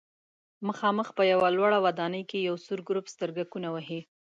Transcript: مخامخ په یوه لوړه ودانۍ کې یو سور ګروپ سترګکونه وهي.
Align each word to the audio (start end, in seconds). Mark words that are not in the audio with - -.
مخامخ 0.67 1.07
په 1.17 1.23
یوه 1.31 1.47
لوړه 1.57 1.77
ودانۍ 1.85 2.23
کې 2.29 2.37
یو 2.47 2.55
سور 2.65 2.79
ګروپ 2.87 3.05
سترګکونه 3.15 3.67
وهي. 3.71 4.01